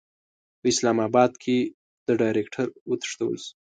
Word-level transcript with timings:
په 0.59 0.65
اسلاماباد 0.73 1.31
کې 1.43 1.57
د 2.07 2.09
ډایرکټر 2.21 2.67
وتښتول 2.89 3.35
شو. 3.43 3.51